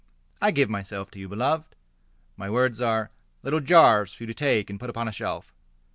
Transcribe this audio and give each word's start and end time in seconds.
I 0.41 0.49
give 0.49 0.67
myself 0.67 1.11
to 1.11 1.19
you, 1.19 1.29
Beloved! 1.29 1.75
My 2.35 2.49
words 2.49 2.81
are 2.81 3.11
little 3.43 3.59
jars 3.59 4.15
For 4.15 4.23
you 4.23 4.27
to 4.29 4.33
take 4.33 4.67
and 4.71 4.79
put 4.79 4.89
upon 4.89 5.07
a 5.07 5.11
shelf. 5.11 5.53